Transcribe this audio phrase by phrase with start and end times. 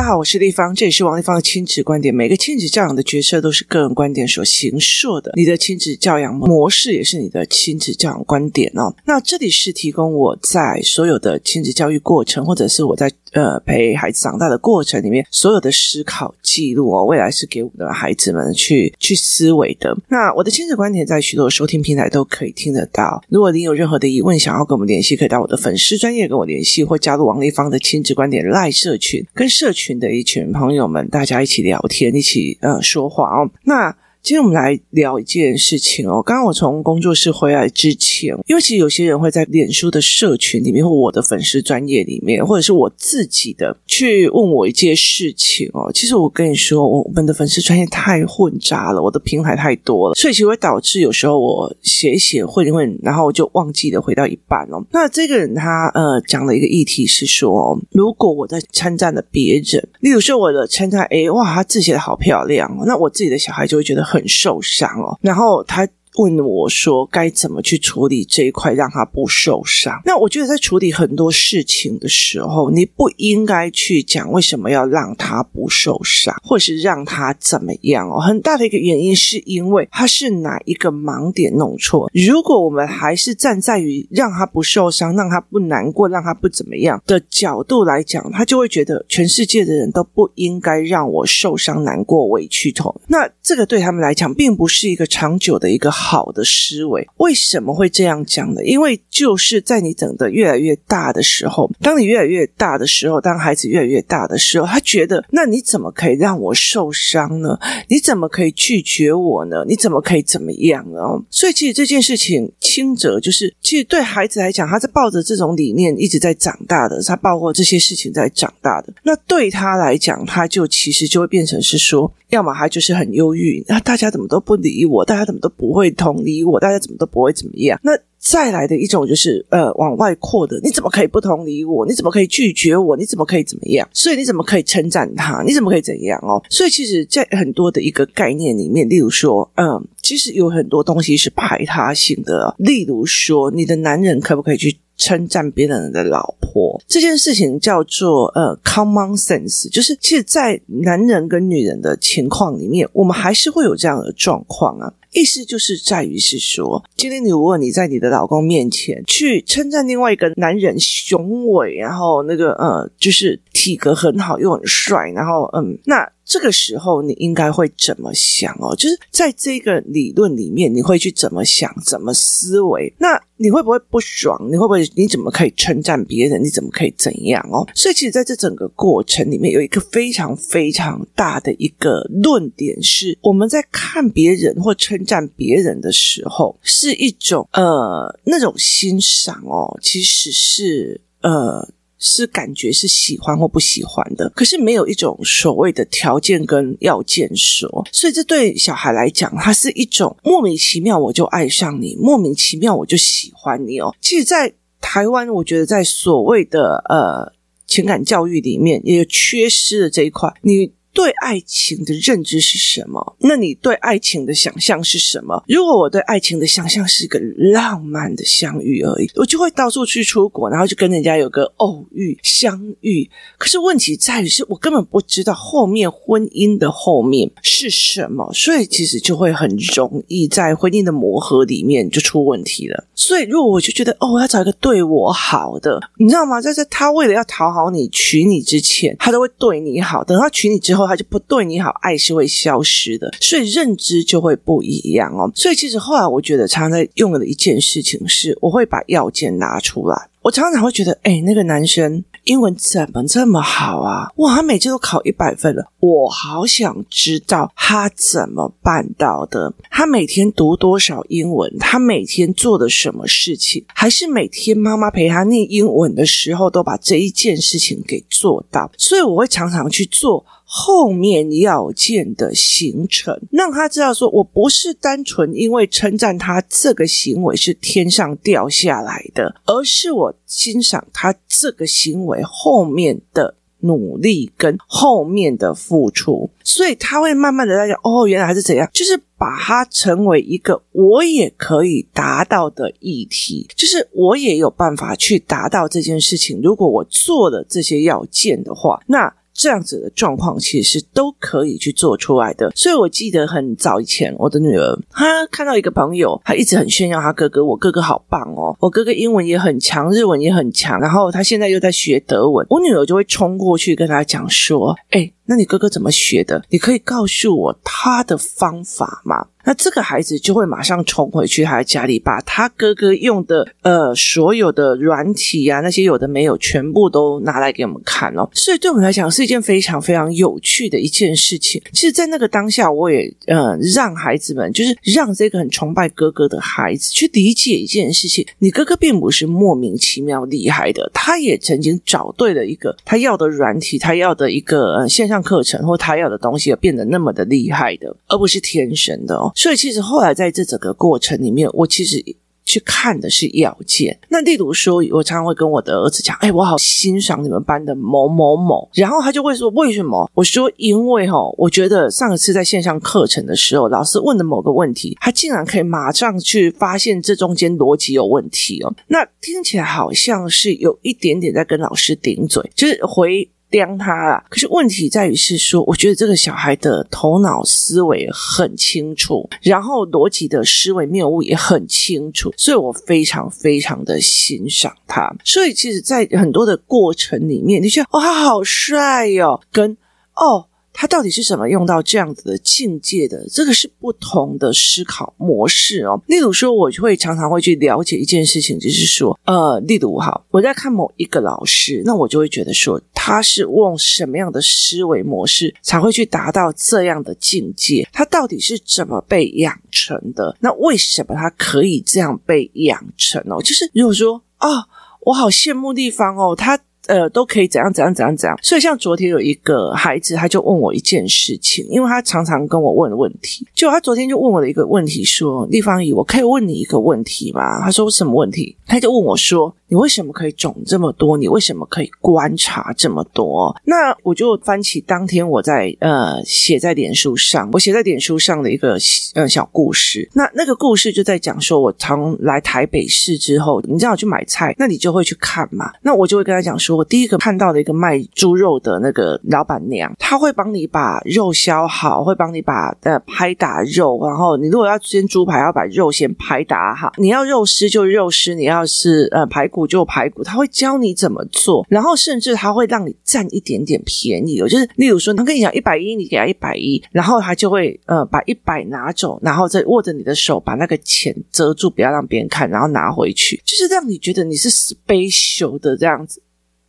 [0.00, 2.14] 大家好，我是丽芳，这里是王丽芳的亲子观点。
[2.14, 8.94] 每个亲子教养的角色都是个人观点所形塑的，你的亲子教养模式也是你的亲子教养观点哦。
[9.04, 19.94] 那这里是提供我在所有的亲子教育过程，或者是我在呃陪孩子长大的过程里面所有的思考记录哦，未来是给我们的孩子们去去思维的。
[20.08, 23.22] 那我的亲子观点在许多收听平台都可以听得到。
[23.28, 29.89] 如果您有任何的疑问，想要跟我们联系，可以到我的粉丝专业跟我联系，或加入王丽芳的亲子观点赖社群，跟社群。
[29.90, 33.50] 群的一群朋友们，大家一起聊天，一起呃说话哦。
[33.64, 36.22] 那今天我们来聊一件事情哦。
[36.22, 45.90] 刚刚我从工作室回来之前，因为其实有些人会在脸书的社群里面，或我的粉丝专业里面，或者是我自己的去问我一件事情哦。
[45.94, 54.84] 其实我跟你说，我们的粉丝专业太混杂了，我的平台太多了，所以其实会导致有时候我写一写混一混，然后我就忘记了回到一半哦。
[54.92, 64.09] 那这个人他呃讲了一个议题是说，如果我在称赞了别人，例如说我的称赞，诶，哇，他字写的好漂亮，那我自己的小孩就会觉得。
[64.10, 65.86] 很受伤哦，然后他。
[66.16, 70.00] 问我说该怎么去处理这一块，让他不受伤？
[70.04, 78.20] 那我觉得在处理很多事情的时候，你不应该去讲为什么要让他不受伤，或是让他怎么样哦。
[78.20, 82.10] 很大的一个原因是因为他是哪一个盲点弄错。
[82.12, 93.00] 如果我们还是站在于让他不受伤、让他不难过、让他不怎么样的角度来讲，他就会觉得全世界的人都不应该让我受伤、难过、委屈痛。
[93.06, 96.30] 那这个对他们来讲，并不是一个长久的一个好。
[96.32, 98.64] 的思维，为什么会这样讲呢？
[98.64, 107.58] 因为就是在你长得越来越大的时候，当你越来越大的时候，当孩子越来越大的时候，他觉得，那你怎么可以让我受伤呢？
[107.88, 109.64] 你怎么可以拒绝我呢？
[109.66, 111.00] 你怎么可以怎么样呢？
[111.30, 118.92] 所以，其实这件事情，轻则就是，其实对孩子来讲，他是抱着这种理念一直在长大的，他抱过这些事情在长大的。
[119.02, 127.78] 那对他来讲，他就其实就会变成是说，要么他就是很忧郁，那大家怎么都不理我，大家怎么都不会同理我，大家怎么都不会怎么样。
[127.82, 131.86] 那再来的一种就是呃往外扩的，你怎么可以不同理我？
[131.86, 132.96] 你怎么可以拒绝我？
[132.96, 133.88] 你怎么可以怎么样？
[133.94, 135.42] 所以你怎么可以称赞他？
[135.42, 136.42] 你怎么可以怎样哦？
[136.50, 142.54] 所以其实，在很多的一个概念里面，例如说，嗯，其实有很多东西是排他性的。
[142.58, 146.78] 例如说，你的男人可不可以去称赞别人的老婆？
[146.86, 154.92] 这件事情叫做呃 common sense，就是其实，在男人跟女人的情况里面，我们还是会有这样的状况啊。
[155.12, 168.74] 意思就是在于是说，今天你如果你在你的老公面前去称赞另外一个男人雄伟，然后那个呃，就是体格很好又很帅，然后嗯，那这个时候你应该会怎么想哦？
[168.76, 172.94] 就是在这个理论里面，你会去怎么想、怎么思维？
[172.98, 174.38] 那你会不会不爽？
[174.48, 174.88] 你会不会？
[174.94, 176.42] 你怎么可以称赞别人？
[176.42, 177.66] 你怎么可以怎样哦？
[177.74, 185.00] 所以，其实在这整个过程里面，有一个非常非常大的一个论点是：我们在看别人或称。
[185.10, 191.66] 赞别人的时候，是一种呃那种欣赏哦，其实是呃
[192.00, 203.94] 是感觉是喜欢或不喜欢的，可是没有一种所谓的条件跟要件说，所以这对小孩来讲，它是一种莫名其妙我就爱上你，莫名其妙我就喜欢你哦。
[204.00, 207.32] 其实，在台湾，我觉得在所谓的呃
[207.66, 210.72] 情感教育里面，也有缺失的这一块，你。
[210.92, 213.16] 对爱情的认知是什么？
[213.20, 215.42] 那你对爱情的想象是什么？
[215.46, 223.08] 如果我对爱情的想象是一个浪漫的相遇而已，我就会到处去出国，然后就跟人家有个偶遇相遇。
[223.38, 232.88] 可是问题在于是我根本不知道后面婚姻的后面是什么，所以其实就会很容易在婚姻的磨合里面就出问题了。
[232.96, 236.40] 所以如果我就觉得哦，我要找一个对我好的，你知道吗？
[236.40, 240.79] 在这他为了要讨好你、娶你之前，他都会对你好，等他娶你之后。
[240.86, 245.30] 他就不对你好，爱是会消失的，所以认知就会不一样哦。
[245.34, 250.08] 所以其实后来我觉得常常在用的一件事情是，我会把要件拿出来。
[250.22, 254.06] 我常常会觉得，哎，那个男生英文怎么这么好啊？
[254.16, 259.54] 哇，他每次都考一百分了，我好想知道他怎么办到的。
[259.70, 261.50] 他每天读多少英文？
[261.58, 263.64] 他每天做的什么事情？
[263.72, 268.70] 还是每天妈妈陪他念英文的时候，都把这一件事情给做到？
[268.76, 270.22] 所以我会常常去做。
[270.52, 296.40] 后面要件的形成，让他知道说，我不是单纯因为称赞他这个行为是天上掉下来的，而是我欣赏他这个行为后面的努力跟后面的付出，所以他会慢慢的在讲，哦，原来还是怎样，就是把它成为一个我也可以达到的议题，就是我也有办法去达到这件事情。
[296.42, 299.14] 如果我做了这些要件的话，那。
[299.32, 302.50] 这样子的状况其实是都可以去做出来的。
[302.54, 316.44] 所以我记得很早以前，我的女儿她看到一个朋友，她一直很炫耀她哥哥，我哥哥好棒哦，我哥哥英文也很强，日文也很强，然后他现在又在学德文，我女儿就会冲过去跟他讲说：“哎，那你哥哥怎么学的？
[316.48, 328.28] 你可以告诉我他的方法吗？”那这个孩子就会马上冲回去他的家里，把他哥哥用的呃所有的软体啊，那些有的没有，全部都拿来给我们看哦。
[328.34, 331.62] 所以对我们来讲是一件非常非常有趣的一件事情。
[331.72, 349.32] 其实，在那个当下，我也呃让孩子们，就是让这个很崇拜哥哥的孩子去理解一件事情：你哥哥并不是莫名其妙厉害的，他也曾经找对了一个他要的软体，他要的一个呃线上课程，或他要的东西，而变得那么的厉害的，而不是天生的哦。
[349.34, 352.02] 所以，其实后来在这整个过程里面，我其实
[352.44, 353.96] 去看的是要件。
[354.08, 368.74] 那例如说，我常常会跟我的儿子讲：“哎，我好欣赏你们班的某某某。”然后他就会说：“为什么？”我说：“因为哈，我觉得上一次在线上课程的时候，老师问的某个问题，他竟然可以马上去发现这中间逻辑有问题哦。
[368.88, 385.12] 那听起来好像是有一点点在跟老师顶嘴，就是回。”刁他啦，可是问题在于是说，我觉得这个小孩的头脑思维很清楚，然后逻辑的思维谬误也很清楚，所以我非常非常的欣赏他。
[385.24, 389.76] 所以其实，在很多的过程里面，你觉得哦，他好帅哟，跟
[390.14, 390.46] 哦。
[390.72, 393.26] 他到底是怎么用到这样子的境界的？
[393.28, 396.00] 这个是不同的思考模式哦。
[396.06, 407.86] 例如说，我会常常会去了解一件事情，就是说，呃，例如哈，我在看某一个老师，那我就会觉得说，他是用什么样的思维模式才会去达到这样的境界？
[407.92, 410.36] 他到底是怎么被养成的？
[410.40, 413.42] 那为什么他可以这样被养成哦？
[413.42, 414.66] 就是如果说啊，
[415.00, 416.58] 我好羡慕地方哦，他。
[416.90, 418.36] 呃，都可以怎样怎样怎样怎样。
[418.42, 423.46] 所以，像昨天有一个孩子，他就问我一件事情，因为他常常跟我问问题。
[423.54, 431.16] 就他昨天就问我的一个问题，说：“立方姨，我可以问你一个问题吗？”他说：“什么问题？”他就问我说：“你为什么可以种这么多？
[431.16, 438.76] 你为什么可以观察这么多？”那我就翻起当天我在呃写在脸书上，我写在脸书上的一个
[439.14, 440.08] 呃小故事。
[440.14, 445.70] 那那个故事就在讲说，我常来台北市之后，你知道我去买菜，那你就会去看嘛。
[445.82, 446.79] 那我就会跟他讲说。
[446.80, 456.90] 我第一个看到的一个卖猪肉的那个老板娘，她会帮你把肉削好，会帮你把呃拍打肉，然后你如果要煎猪排，要把肉先拍打好。
[456.96, 476.22] 你要肉丝就肉丝，你要是呃排骨就排骨，他会教你怎么做，然后甚至他会让你占一点点便宜哦，就是例如说他跟你讲一百一，你给他一百一，然后他就会呃把一百拿走，然后再握着你的手把那个钱遮住，不要让别人看，然后拿回去，就是让你觉得你是 special 的这样子。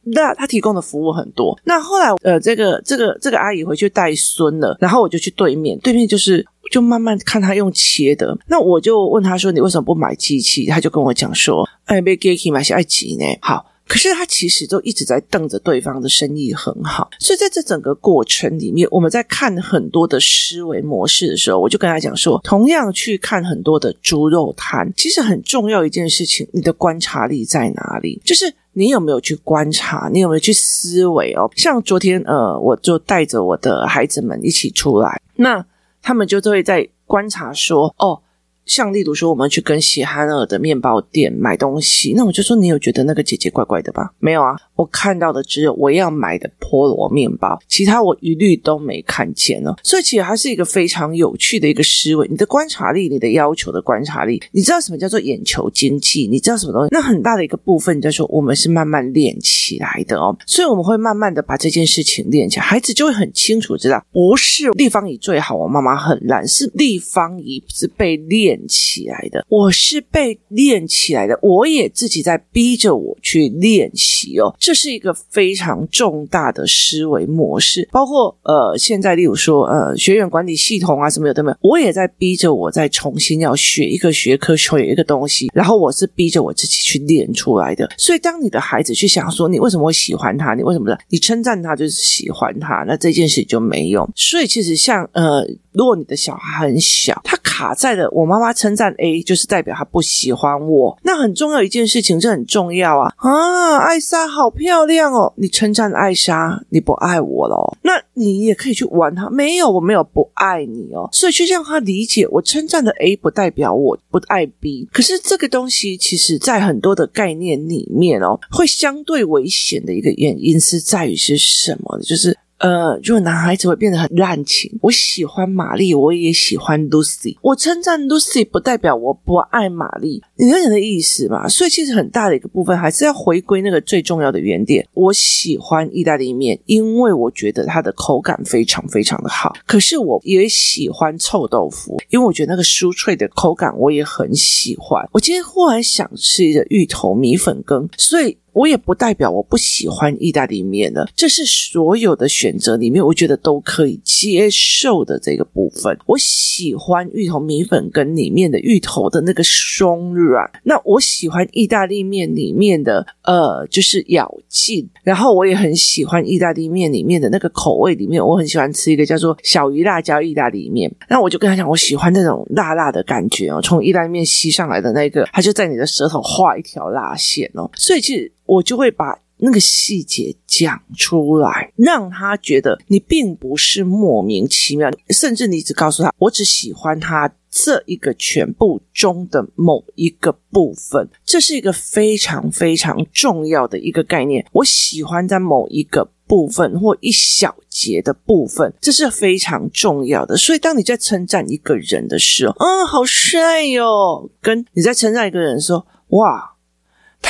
[0.03, 1.57] 那他提供的服务很多。
[1.63, 8.35] 那后来，呃，这个这个这个阿姨回去带孙了，然后我就去对面，对面就是就慢慢看他用切的。
[8.47, 17.09] 那我就问他说：“你为什么不买机器？”他就跟我讲说：“哎，被机器买些爱急呢。”好，可是他其实都一直在瞪着对方的生意很好。
[17.19, 28.19] 所以在这整个过程里面，我们在看很多的思维模式的时候，我就跟他讲说：同样去看很多的猪肉摊，其实很重要一件事情，你的观察力在哪里？
[28.25, 28.51] 就是。
[28.73, 30.09] 你有没有去观察？
[30.11, 31.49] 你有没有去思维哦？
[31.55, 35.65] 像昨天，呃，我就带着我的孩子们一起出来，那
[36.01, 38.21] 他们就都会在观察说，哦。
[38.63, 44.13] 像例如说，我们去跟喜憨儿的面包店买东西，那我就说，你有觉得那个姐姐怪怪的吧？
[44.19, 49.75] 没有啊，我看到的只有我要买的菠萝面包，其他我一律都没看见了。
[49.83, 56.27] 所以其实还是一个非常有趣的一个思维，你的观察力，你的要求的观察力，你知道什么叫做眼球经济？
[56.27, 56.89] 你知道什么东西？
[56.91, 60.35] 那很大的一个部分，就是说我们是慢慢练起来的哦。
[60.47, 77.85] 所以我们会慢慢的把这件事情练起来，孩子就会很清楚知道，不是丽芳姨最好，我妈妈很烂，是丽芳姨是被练起来的，我是被练起来的，我也自己在逼着我去练习哦，这这是一个非常重大的思维模式。
[77.91, 87.89] 包括呃，现在例如说呃，学员管理系统啊什么有的没有，我也在逼着我再重新要学一个学科，学一个东西，然后我是逼着我自己去练出来的。
[87.97, 94.09] 所以，当你的孩子去想说你为什么会喜欢他，你为什么的你称赞他就是喜欢他，那这件事就没用。
[94.15, 95.45] 所以，其实像呃。
[95.73, 100.99] 如果你的小孩很小，他卡在了我妈妈称赞 A，就是代表他不喜欢我。
[101.01, 103.13] 那很重要一件事情，这很重要啊！
[103.15, 105.33] 啊，艾莎好漂亮哦！
[105.37, 107.77] 你称赞艾莎，你不爱我了？
[107.81, 109.27] 那你也可以去玩他。
[109.31, 111.09] 没有，我没有不爱你哦。
[111.11, 114.87] 所以去让他理解，我称赞的 A 不代表我不爱 B。
[114.93, 121.99] 可是这个东西，其实在很多的概念里面哦，会相对危险的一个原因是在于是什么？
[122.03, 122.37] 就是。
[122.61, 127.35] 呃，如果男孩子会变得很滥情，我喜欢玛丽，我也喜欢 Lucy。
[127.41, 131.47] 我称赞 Lucy 不代表我不爱玛丽，你有点的意思嘛？
[131.47, 134.87] 所以其实很大的一个部分还是要回归那个最重要的原点。
[134.93, 139.51] 我喜欢意大利面，因为我觉得它的口感非常非常的好。
[139.65, 145.03] 可是我也喜欢臭豆腐，因为我觉得那个酥脆的口感我也很喜欢。
[145.11, 148.37] 我今天忽然想吃一个芋头米粉羹，所以。
[148.53, 155.97] 我也不代表我不喜欢意大利面了，这是所有的选择里面，我觉得都可以接受的这个部分。
[156.05, 164.87] 我喜欢芋头米粉跟里面的芋头的那个松软，那我喜欢意大利面里面的呃，就是咬劲。
[165.03, 170.91] 然后我也很喜欢意大利面里面的那个口味里面，我很喜欢吃一个叫做小鱼辣椒意大利面。
[171.09, 178.31] 那我就跟他讲，我喜欢那种辣辣的感觉哦，从意大利面吸上来的那个，它就在你的舌头画一条辣线哦，所以其实。
[178.51, 194.45] 我就会把那个细节讲出来，让他觉得你并不是莫名其妙，甚至你只告诉他，我只喜欢他这一个全部中的某一个部分，这是一个非常非常重要的一个概念。
[194.51, 200.35] 我喜欢在某一个部分或一小节的部分，这是非常重要的。
[200.35, 206.50] 所以，当你在称赞一个人的时候，嗯，好帅哟，跟你在称赞一个人说，哇。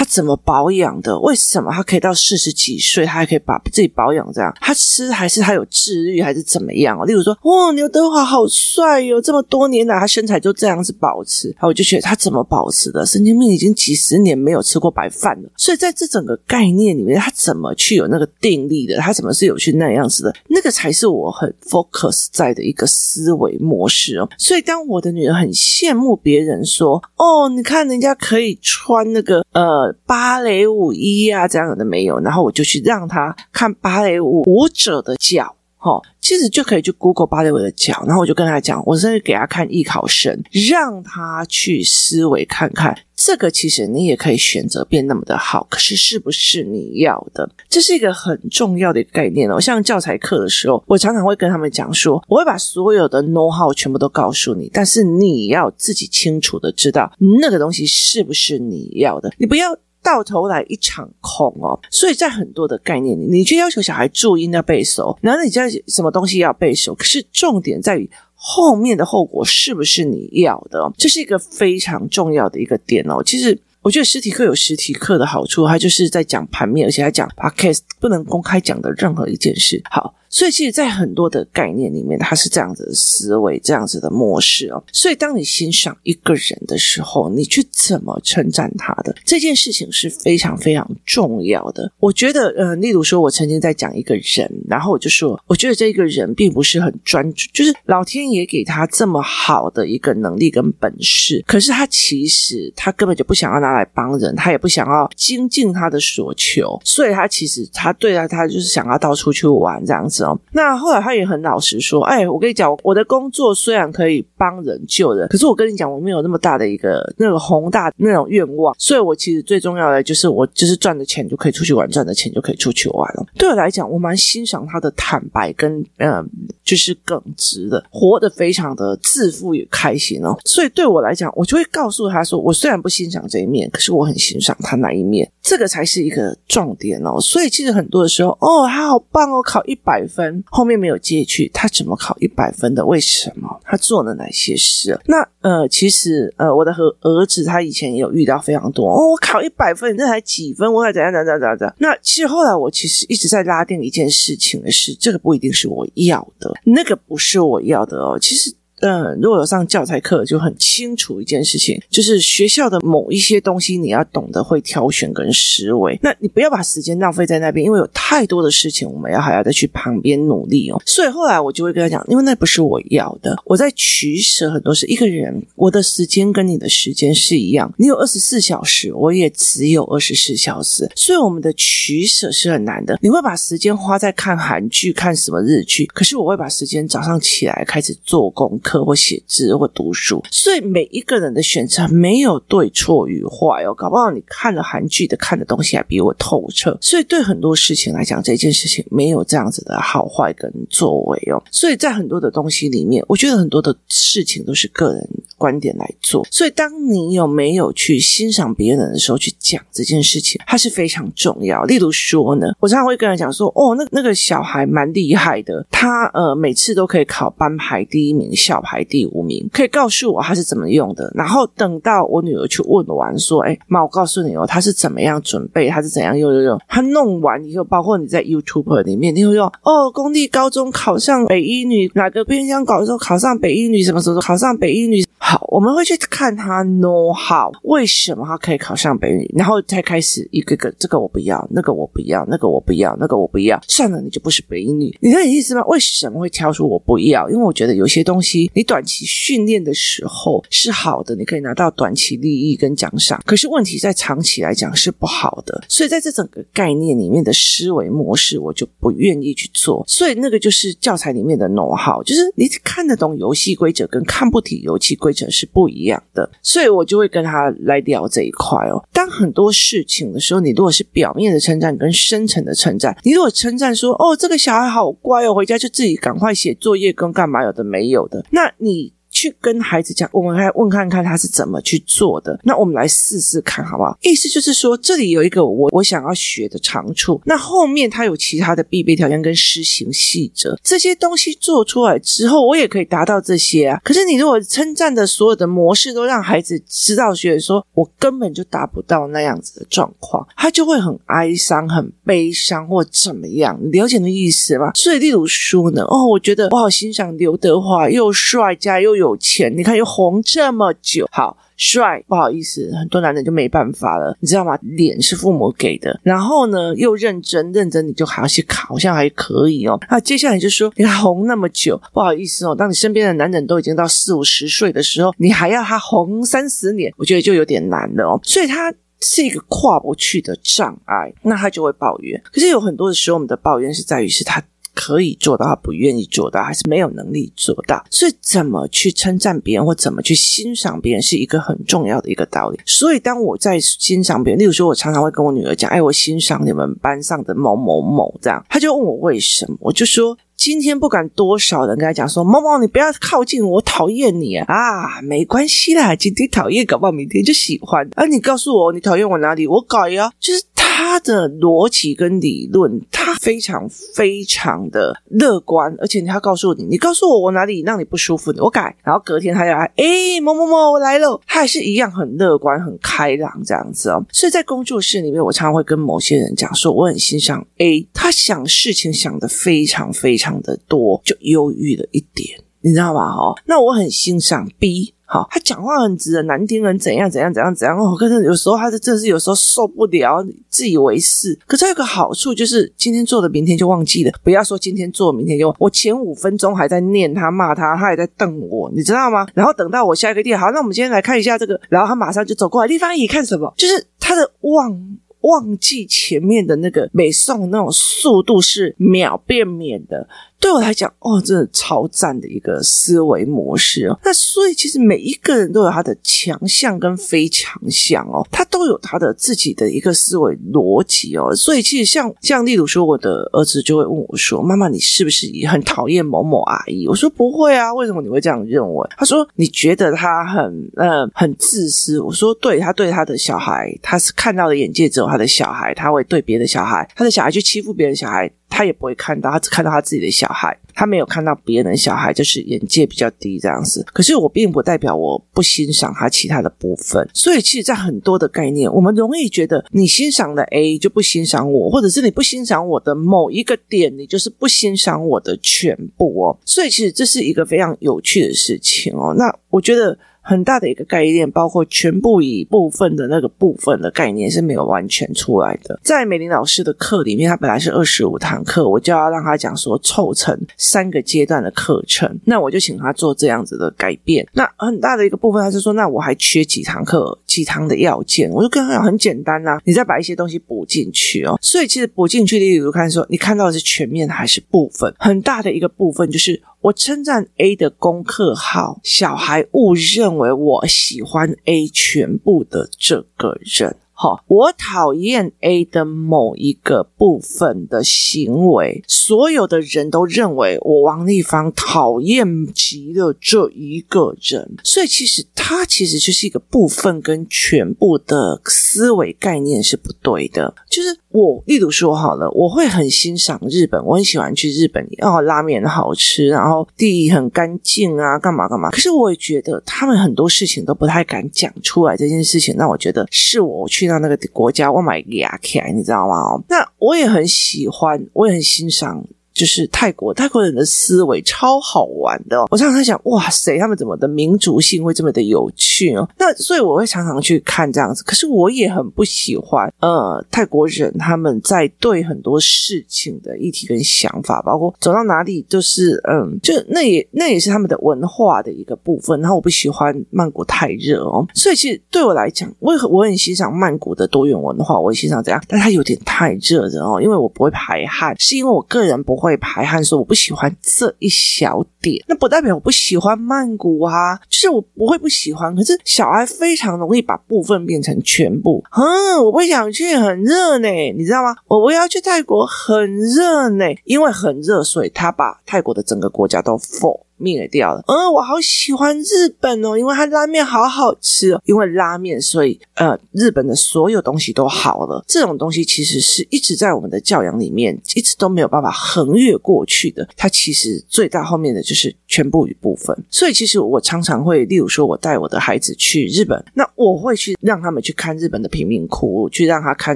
[0.01, 1.15] 他怎么保养的？
[1.19, 4.51] 为什么他可以到四十几岁，他还可以把自己保养这样？
[4.59, 7.05] 他吃还是他有自律，还是怎么样？
[7.05, 9.21] 例如说，哇，刘德华好帅哟！
[9.21, 11.49] 这么多年来，他身材就这样子保持。
[11.49, 13.05] 然后我就觉得他怎么保持的？
[13.05, 15.49] 神经病已经几十年没有吃过白饭了。
[15.55, 18.97] 所以在这整个概念里面，他怎么去有那个定力的？
[18.97, 20.33] 他怎么是有去那样子的？
[20.47, 24.27] 那个才是我很 focus 在的一个思维模式哦。
[24.39, 42.97] 所以当我的女儿很羡慕别人说：“哦，你看人家可以穿那个呃。”芭蕾舞衣啊，这样的没有，然后我就去让他看芭蕾舞舞者的脚，齁，其实就可以去 Google 芭蕾舞的脚，然后我就跟他讲，我甚至给他看艺考生，让他去思维看看。
[43.23, 47.47] 这个其实你也可以选择变那么的好，可是是不是你要的？
[47.69, 49.61] 这是一个很重要的一个概念哦。
[49.61, 61.79] 像教材课的时候，我常常会跟他们讲说，我会把所有的 know how 全部都告诉你，但是你要自己清楚的知道那个东西是不是你要的，你不要到头来一场空哦。
[61.91, 68.09] 所以在很多的概念里，你去要求小孩注音要背熟，然后你教什么东西要背熟，可是重点在于。
[68.43, 70.91] 后面的后果是不是你要的？
[70.97, 73.21] 这是一个非常重要的一个点哦。
[73.23, 79.81] 其实我觉得实体课有实体课的好处，它就是在讲盘面，而且还讲 podcast 不能公开讲的任何一件事。
[79.91, 80.15] 好。
[80.31, 84.81] 所以，其实，在很多的概念里面，它是这样子的思维，这样子的模式哦。
[84.93, 91.91] 所以，当你欣赏一个人的时候，你去怎么称赞他的这件事情是非常非常重要的。
[91.99, 110.20] 我觉得，呃，例如说，我曾经在讲一个人，然后我就说，我觉得这个人并不是很专注，就是老天爷给他这么好的一个能力跟本事，可是他其实他根本就不想要拿来帮人，他也不想要精进他的所求，所以他其实他对待，他就是想要到处去玩这样子。
[110.51, 118.75] 那后来他也很老实说：“哎，我跟你讲，我的工作虽然可以帮人救人，可是我跟你讲，我没有那么大的一个那个宏大那种愿望。
[118.77, 123.25] 所以，我其实最重要的就是，我就是赚的钱就可以出去玩，赚的钱就可以出去玩了。
[123.35, 126.27] 对我来讲，我蛮欣赏他的坦白跟嗯，
[126.63, 130.37] 就是耿直的，活得非常的自负也开心哦。
[130.45, 135.29] 所以，对我来讲，我就会告诉他说，我虽然不欣赏这一面，可是我很欣赏他那一面。
[135.41, 137.19] 这个才是一个重点哦。
[137.19, 140.43] 所以，其实很多的时候，哦，他好棒哦，考一百分。
[140.47, 142.85] 后面没有接去，他怎么考一百分的？
[142.85, 143.61] 为什么？
[143.63, 144.99] 他做了哪些事？
[145.05, 150.71] 那呃，其实呃，我的和儿子他以前也有遇到非常多哦，我考一百分，你这才几分？
[150.71, 151.75] 我还怎样怎样怎样怎样怎样？
[151.79, 158.19] 那其实后来我其实一直在拉定一件事情的是，这个不一定是我要的，那个不是我要的哦。
[158.19, 158.53] 其实。
[158.81, 165.97] 嗯，如果有上教材课，就很清楚一件事情，就是学校的某一些东西，你要懂得会挑选跟思维。
[166.03, 170.81] 那你不要把时间浪费在那边，因为有太多的事情，我们要还要再去旁边努力哦。
[170.85, 174.81] 所以后来我就会跟他讲，因为那不是我要的，我在取舍很多是。
[174.91, 182.99] 一个人，我的时间跟你的时间是一样，你有二十四小时，我也只有二十四小时，所以我们的取舍是很难的。
[183.01, 188.70] 你会把时间花在看韩剧、看什么日剧，可是我会把时间早上起来开始做功课。
[188.71, 190.23] 课或写字或读书。
[190.31, 196.77] 所以每一个人的选择没有对错与坏哦，搞不好你看了韩剧的看的东西还比我透彻。
[196.79, 201.43] 所以对很多事情来讲，这件事情没有这样子的好坏跟作为哦。
[201.51, 206.25] 所以在很多的东西里面，我觉得很多的事情都是个人观点来做。
[206.31, 211.63] 所以当你有没有去欣赏别人的时候，去讲这件事情，它是非常重要。
[211.63, 221.11] 例如说呢，我常常会跟人讲说，哦，那那个小孩蛮厉害的，他呃每次都可以考班排第一名，校排第五名，可以告诉我他是怎么用的。
[221.15, 235.03] 然后等到我女儿去问完，说，哎妈，我告诉你哦，他是怎么样准备，他是怎样用用用，他弄完以后，包括你在 YouTube 里面，你会用哦，公立高中考上北一女，哪个边疆高中考上北一女，什么什么考上北一女？
[235.31, 245.63] 好，我们会去看他 know how，为什么他可以考上北一女，然后才开始一个个，这个我不要，那个我不要，那个我不要，那个我不要，算了，你就不是北一女，你知道你意思吗？
[245.67, 247.29] 为什么会挑出我不要？
[247.29, 259.81] 因为我觉得有些东西，你短期训练的时候是好的，你可以拿到短期利益跟奖赏，可是问题在长期来讲是不好的，所以在这整个概念里面的思维模式，我就不愿意去做。
[259.87, 265.20] 所以那个就是教材里面的 know how，就是你看得懂游戏规则跟看不懂游戏规则。
[265.29, 268.81] 是不一样的，所以我就会跟他来聊这一块哦。
[268.93, 278.93] 当很多事情的时候，你如果是表面的称赞跟深层的称赞，你如果称赞说：“哦，这个小孩好乖哦，回家就自己赶快写作业跟干嘛有的没有的”，那你。
[279.21, 282.39] 去跟孩子讲，我们来问看看他是怎么去做的。
[282.43, 283.95] 那我们来试试看，好不好？
[284.01, 287.21] 意思就是说，这里有一个我我想要学的长处。
[287.25, 293.79] 那后面他有其他的必备条件跟施行细则，这些东西做出来之后，我也可以达到这些啊。
[293.83, 303.55] 可是你如果称赞的所有的模式都让孩子知道，学说我根本就达不到那样子的状况，他就会很哀伤、很悲伤或怎么样。
[303.61, 304.71] 你了解的意思吗？
[304.73, 309.10] 所以，例如说呢，哦，我觉得我好欣赏刘德华，又帅加又有。
[309.11, 314.57] 有钱，你看又红这么久，好帅，不好意思，很多男人就没办法了，你知道吗？
[314.61, 319.79] 脸是父母给的，然后呢又认真认真，你就还要去考，好像还可以哦。
[319.89, 328.19] 那接下来就说，你看红那么久，不好意思哦，当你身边的男人都已经到四五十岁的时候，你还要他红三十年，我觉得就有点难了哦。
[328.23, 332.21] 所以他是一个跨不去的障碍，那他就会抱怨。
[332.31, 334.41] 可是有很多的时候，我们的抱怨是在于是他。
[334.73, 337.83] 可以做到，他不愿意做到，还是没有能力做到。
[337.89, 342.59] 所以，怎么去称赞别人，或怎么去欣赏别人，是一个很重要的一个道理。
[342.65, 354.45] 所以，当我在欣赏别人，例如说，我常常会跟我女儿讲：“哎，我欣赏你们班上的某某某。”这样，她就问我为什么，我就说：“今天不管多少人跟她讲说，某某，你不要靠近我，讨厌你啊！
[354.47, 357.87] 啊，没关系啦，今天讨厌，搞不好明天就喜欢。
[357.95, 360.43] 而、啊、你告诉我，你讨厌我哪里，我改呀，就是。”
[360.83, 368.75] 他的逻辑跟理论，他非常非常的乐观，而且他告诉你，你告诉我我哪里让你不舒服，我改。
[368.83, 374.03] 然后隔天他就来，哎，某某某，我来了，他还是一样很乐观、很开朗这样子哦。
[374.11, 383.13] 所以在工作室里面，我常常会跟某些人讲说，我很欣赏 A，他想事情想的非常非常的多，就忧郁了一点，你知道吗？
[383.13, 384.95] 哦，那我很欣赏 B。
[385.13, 387.93] 好，他讲话很直的，难听人怎样怎样怎样怎样哦。
[387.97, 391.37] 可是有时候他是真的是有时候受不了，自以为是。
[391.45, 394.11] 可是有个好处就是，今天做的明天就忘记了。
[394.23, 395.55] 不要说今天做，明天就忘。
[395.59, 399.27] 我前五分钟还在念他骂他，他还在瞪我，你知道吗？
[399.33, 401.59] 然后等到我下一个地好，那我们今天来看一下这个。
[401.67, 403.53] 然后他马上就走过来，立方体看什么？
[403.57, 410.07] 就是他的忘忘记前面的那个美送那种速度是秒变免的。
[410.41, 413.97] 对我来讲，哦，真的超赞的一个思维模式哦。
[414.03, 421.33] 那所以，其实每一个人都有他的强项跟非强项哦，他都有他的自己的一个思维逻辑哦。
[421.35, 443.83] 所以，其实像像例如说，我的儿子就会问我说：“妈妈，你是不是也很讨厌某某阿姨？”我说：“不会啊，为什么你会这样认为？”他说：“你觉得他很呃很自私。”我说：“对，他对他的小孩，他是看到的眼界只有他的小孩，他会对别的小孩，他的小孩去欺负别人小孩。”他也不会看到，他只看到他自己的小孩，他没有看到别人的小孩，就是眼界比较低这样子。
[443.93, 456.37] 可是我并不代表我不欣赏他其他的部分，所以其实，在很多的概念，我们容易觉得你欣赏的 A 就不欣赏我，或者是你不欣赏我的某一个点，你就是不欣赏我的全部哦。
[456.45, 459.15] 所以其实这是一个非常有趣的事情哦。
[459.17, 459.97] 那我觉得。
[460.21, 465.79] 很大的一个概念，包括全部以部分的那个部分的概念是没有完全出来的。
[465.83, 474.27] 在美玲老师的课里面，他本来是二十五堂课，我就要让他讲说凑成三个阶段的课程，那我就请他做这样子的改变。
[474.33, 481.37] 那很大的一个部分，他是说，那我还缺几堂课，几堂的要件，我就跟他讲很简单呐、你再把一些东西补进去哦。
[481.41, 484.93] 所以其实补进去的，例如看说，你看到的是全面还是部分？
[484.99, 486.41] 很大的一个部分就是。
[486.61, 493.77] 我称赞 A 的功课好，小孩误认为我喜欢 A 全部的这个人。
[494.01, 510.97] 好，我讨厌 A 的某一个部分的行为，所有的人都认为我王丽芳讨厌极了这一个人，所以其实他其实就是一个部分跟全部的思维概念是不对的，就是。
[511.13, 518.69] 我例如说好了，我会很欣赏日本，我很喜欢去日本，哦，拉面好吃，然后地很干净啊，干嘛干嘛。
[518.69, 526.41] 可是我也觉得他们很多事情都不太敢讲出来，这件事情，让我觉得是我去到那个国家，我买牙签，你知道吗？
[526.47, 529.03] 那我也很喜欢，我也很欣赏。
[529.33, 532.45] 就是泰国，泰国人的思维超好玩的。
[532.51, 536.07] 我常常在想，哇塞，他们怎么的民族性会这么的有趣哦？
[536.17, 538.03] 那所以我会常常去看这样子。
[538.03, 549.19] 可是我也很不喜欢，呃，泰国人他们在对很多事情的议题跟想法，包括走到哪里都是，嗯，就那也那也是他们的文化的一个部分。
[549.21, 559.20] 然后我不喜欢曼谷太热哦，所以其实对我来讲，我很我很欣赏曼谷的多元文化，我很欣赏这样，但它有点太热了哦，因为我不会排汗，是因为我个人不。
[559.21, 565.55] 会排汗，说我不喜欢这一小点，那不代表我不喜欢曼谷啊，就是我不会不喜欢。
[565.55, 571.35] 可是小孩非常容易把部分变成全部，嗯，我不想去，很热呢，你知道吗？
[571.47, 577.05] 我不要去泰国，很热呢，因为很热，所以他把泰国的整个国家都否。
[577.21, 577.83] 灭掉了。
[577.87, 581.41] 嗯，我好喜欢日本哦，因为它拉面好好吃哦。
[581.45, 585.03] 因为拉面，所以呃，日本的所有东西都好了。
[585.07, 590.07] 这种东西其实是一直在我们的教养里面，一直都没有办法横越过去的。
[590.17, 592.97] 它其实最大后面的就是全部与部分。
[593.09, 599.95] 所以其实我常常会，例如说，我带我的孩子去日本，那我会去让他们去看日本的贫民窟，去让他看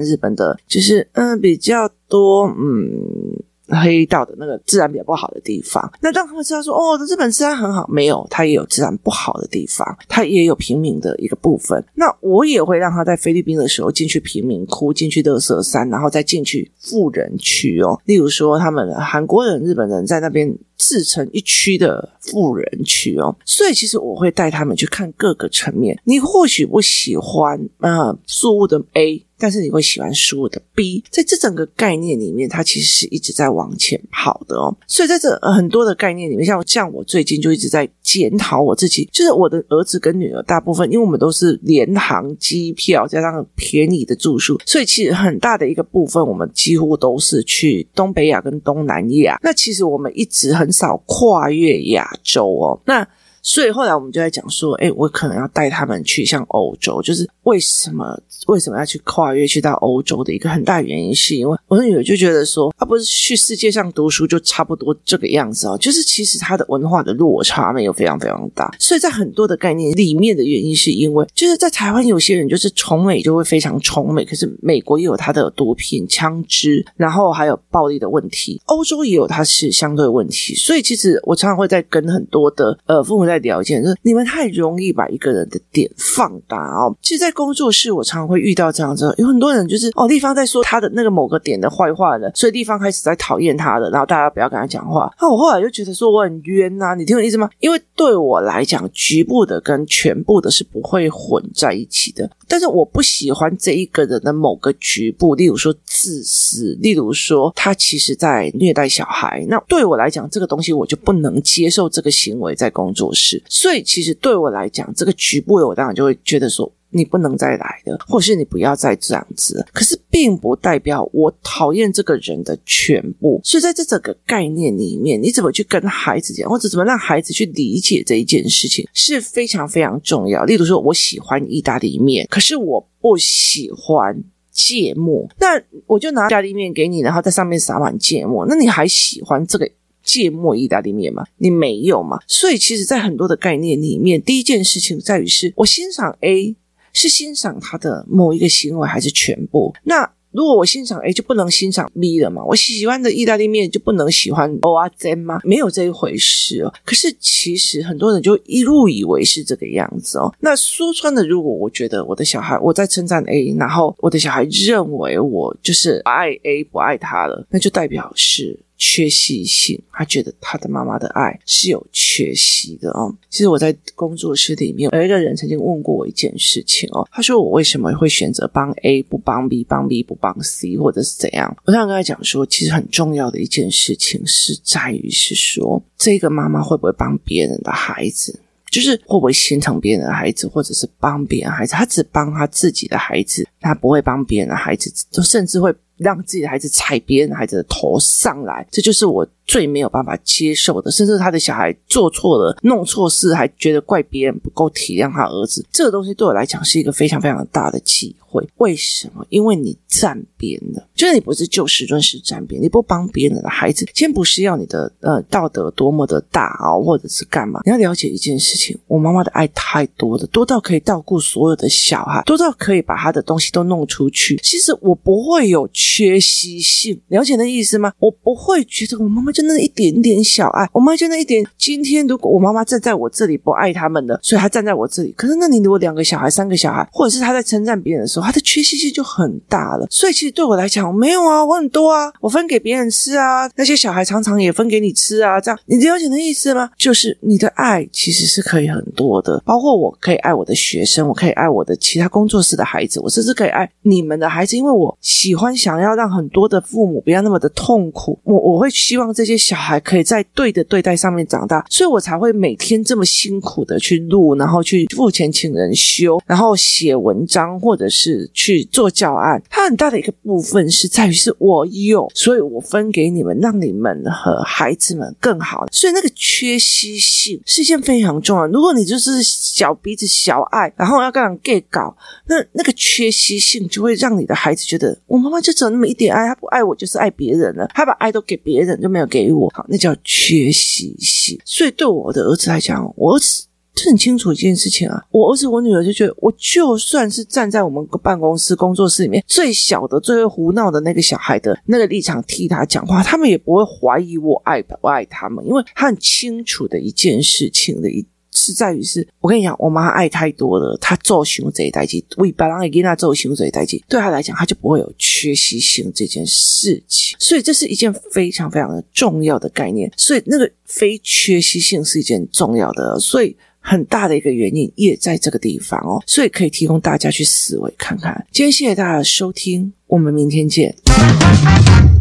[0.00, 3.35] 日本的，就是嗯、比较多嗯。
[3.68, 11.82] 黑道的那个治安比较不好的地方，那让他们知道说，哦，日本治安很好，没有，它也有治安不好的地方，它也有平民的一个部分。
[11.94, 18.00] 那我也会让他在菲律宾的时候进去贫民窟，进去垃圾山，然后再进去富人区哦。
[18.04, 23.36] 例如说，他们韩国人、日本人在那边自成一区的富人区哦。
[23.44, 26.00] 所以，其实我会带他们去看各个层面。
[26.04, 29.22] 你或许不喜欢啊，素物的 A。
[29.38, 34.74] 但是你会喜欢书的 B，在这整个概念里面，它其实是一直在往前跑的哦。
[34.86, 49.38] 所以在这很多的概念里面，像像我最近就一直在检讨我自己，就是我的儿子跟女儿，大部分因为我们都是联航机票加上便宜的住宿，所以其实很大的一个部分，我们几乎都是去东北亚跟东南亚。
[49.42, 52.80] 那其实我们一直很很少跨越亚洲哦。
[52.84, 53.06] 那
[53.46, 68.68] 所以后来我们就在讲说，哎，我可能要带他们去像欧洲，就是为什么为什么要去跨越去到欧洲的一个很大原因，是因为我女儿就觉得说，她不是去世界上读书就差不多这个样子哦，就是其实她的文化的落差没有非常非常大。
[68.80, 80.52] 所以在很多的概念里面的原因，是因为就是在台湾有些人就是崇美就会非常崇美，可是美国也有它的毒品、枪支，然后还有暴力的问题，欧洲也有它是相对问题。
[80.56, 83.35] 所以其实我常常会在跟很多的呃父母在。
[83.38, 86.94] 了解，就是你们太容易把一个人的点放大哦。
[87.02, 95.12] 其实，在工作室，我常常会遇到这样子，有很多人就是哦，丽芳在说他的那个某个点的坏话的，所以丽芳开始在讨厌他了，然后大家不要跟他讲话。
[95.20, 97.48] 那我后来就觉得说我很冤呐、你听我意思吗？
[97.60, 102.30] 因为对我来讲，局部的跟全部的是不会混在一起的。
[102.48, 109.44] 但是我不喜欢这一个人的某个局部，例如说自私，例如说他其实在虐待小孩。
[109.48, 113.25] 那对我来讲，这个东西我就不能接受这个行为在工作室。
[113.48, 119.66] 所以，其实对我来讲，这个局部的我当然就会觉得说，你不能再来了，或是你不要再这样子。
[119.72, 123.40] 可是，并不代表我讨厌这个人的全部。
[123.42, 130.44] 所以，在这整个概念里面，你怎么去跟孩子讲，或者怎么让孩子去理解这一件事情，是非常非常重要。
[130.44, 134.16] 例如说，我喜欢意大利面，可是我不喜欢
[134.52, 139.68] 芥末，那我就拿意大利面给你，然后在上面撒满芥末，那你还喜欢这个？
[140.06, 142.18] 芥末意大利面吗，你没有嘛？
[142.26, 146.56] 所以其实，在很多的概念里面，第一件事情在于是我欣赏 A
[146.92, 149.74] 是欣赏他的某一个行为，还是全部？
[149.82, 152.44] 那如果我欣赏 A，就不能欣赏 B 了嘛？
[152.44, 155.40] 我喜欢的意大利面就不能喜欢 O 啊 Z 吗？
[155.42, 156.72] 没有这一回事哦。
[156.84, 160.30] 可是其实很多人就一路以为是这个样子哦。
[160.40, 168.60] 那说穿了，如果我觉得我的小孩我在称赞 A，然后我的小孩认为我就是爱 A 不爱他了，那就代表是。
[168.78, 173.14] 缺席性，他觉得他的妈妈的爱是有缺席的哦。
[173.30, 181.56] 其实我在工作室里面有一个人曾经问过我一件事情哦，他说我为什么会选择帮 A 不帮 B，帮 B 不帮 C，或者是怎样？
[181.64, 188.38] 我想跟他讲说，其实很重要的一件事情是在于是说，这个妈妈会不会帮别人的孩子，
[188.70, 195.74] 就是会不会心疼别人的孩子，或者是帮别人孩子，他只帮他自己的孩子，他不会帮别人的孩子，就甚至会。
[195.96, 200.90] 让自己的孩子踩别人孩子的头上来，这就是我最没有办法接受的。
[200.90, 208.46] 甚至他的小孩做错了、弄错事，还觉得怪别人不够体谅他儿子，这个东西对我来讲是一个非常非常大的忌讳。
[208.56, 209.24] 为什么？
[209.30, 217.60] 因为你站边了，就是你不是就事论事站边，你不帮别人的孩子，先不是要你的呃道德多么的大哦，或者是干嘛？
[217.64, 224.36] 你要了解一件事情，我妈妈的爱太多了，多到可以照顾所有的小孩，多到可以把他的东西都弄出去。
[224.42, 225.66] 其实我不会有。
[225.96, 227.92] 缺席性，了解那意思吗？
[227.98, 231.46] 我不会觉得我妈妈就那一点点小爱，我妈就那一点。
[231.58, 235.12] 今天如果我妈妈站在我这里不爱他们的，所以她站在我这里。
[235.12, 239.86] 可是那你如果两个小孩、三个小孩，或者是她在称赞别人的时候，她的缺席性就很大了。
[239.90, 246.70] 所以其实对我来讲，没有啊，我很多啊，我分给别人吃啊，那些小孩常常也分给你吃啊，这样你了解的意思吗？
[246.78, 255.54] 就是你的爱其实是可以很多的，包括我可以爱我的学生，我可以爱我的其他工作室的孩子，我甚至可以爱你们的孩子，因为我喜欢。
[255.66, 269.42] 想要让很多的父母不要那么的痛苦，我我会希望这这些小孩可以在对的对待上面长大，所以我才会每天这么辛苦的去录，然后去付钱请人修，然后写文章或者是去做教案。
[269.50, 275.66] 它很大的一个部分是在于是我有，所以我分给你们，让你们和孩子们更好。
[275.72, 278.46] 所以那个缺席性是一件非常重要。
[278.46, 287.66] 如果你就是小鼻子小爱，然后要跟人 gay 搞，那那个缺席性就会让你的孩子觉得我妈妈就只有那么一点爱，她不爱我就是爱别人了。
[287.74, 289.50] 她把爱都给别人，就没有给给我。
[289.54, 291.38] 好，那叫缺席性。
[291.44, 293.46] 所以对我的儿子来讲，我儿子
[293.84, 295.02] 很清楚一件事情啊。
[295.10, 308.04] 我儿子、我女儿就觉得，我就算是站在我们办公室、工作室里面最小的、最会胡闹的那个小孩的那个立场替他讲话，他们也不会怀疑我爱不爱他们，因为他很清楚的一件事情的一。
[308.36, 317.16] 是在于是，我跟你讲，我妈爱太多了，她做熊这一代际，为别人给她做熊这一代际，对她来讲，她就不会有缺席性这件事情。
[317.18, 319.90] 所以这是一件非常非常的重要的概念。
[319.96, 326.02] 所以那个非缺席性是一件重要的，所以很大的一个原因也在这个地方哦。
[326.06, 328.26] 所以可以提供大家去思维看看。
[328.30, 330.76] 今天谢谢大家的收听，我们明天见。